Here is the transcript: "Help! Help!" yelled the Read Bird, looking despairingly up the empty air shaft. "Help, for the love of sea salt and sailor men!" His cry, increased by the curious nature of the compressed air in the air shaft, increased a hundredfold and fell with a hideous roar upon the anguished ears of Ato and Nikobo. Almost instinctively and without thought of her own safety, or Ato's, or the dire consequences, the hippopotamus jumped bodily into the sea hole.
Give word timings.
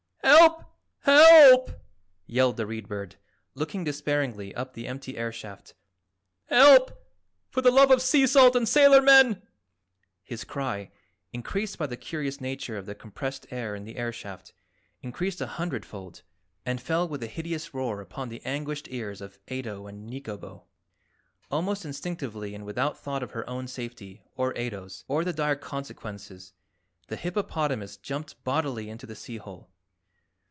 "Help! 0.23 0.63
Help!" 0.99 1.71
yelled 2.27 2.57
the 2.57 2.67
Read 2.67 2.87
Bird, 2.87 3.15
looking 3.55 3.83
despairingly 3.83 4.53
up 4.53 4.73
the 4.73 4.87
empty 4.87 5.17
air 5.17 5.31
shaft. 5.31 5.73
"Help, 6.45 6.95
for 7.49 7.61
the 7.61 7.71
love 7.71 7.89
of 7.89 8.03
sea 8.03 8.27
salt 8.27 8.55
and 8.55 8.69
sailor 8.69 9.01
men!" 9.01 9.41
His 10.23 10.43
cry, 10.43 10.91
increased 11.33 11.77
by 11.79 11.87
the 11.87 11.97
curious 11.97 12.39
nature 12.39 12.77
of 12.77 12.85
the 12.85 12.93
compressed 12.95 13.47
air 13.49 13.73
in 13.75 13.83
the 13.83 13.97
air 13.97 14.13
shaft, 14.13 14.53
increased 15.01 15.41
a 15.41 15.47
hundredfold 15.47 16.21
and 16.67 16.79
fell 16.79 17.07
with 17.07 17.23
a 17.23 17.27
hideous 17.27 17.73
roar 17.73 17.99
upon 17.99 18.29
the 18.29 18.45
anguished 18.45 18.87
ears 18.91 19.21
of 19.21 19.39
Ato 19.49 19.87
and 19.87 20.07
Nikobo. 20.07 20.65
Almost 21.49 21.83
instinctively 21.83 22.53
and 22.53 22.63
without 22.65 22.97
thought 22.97 23.23
of 23.23 23.31
her 23.31 23.47
own 23.49 23.67
safety, 23.67 24.21
or 24.35 24.55
Ato's, 24.55 25.03
or 25.07 25.23
the 25.23 25.33
dire 25.33 25.55
consequences, 25.55 26.53
the 27.07 27.17
hippopotamus 27.17 27.97
jumped 27.97 28.41
bodily 28.43 28.87
into 28.89 29.07
the 29.07 29.15
sea 29.15 29.37
hole. 29.37 29.71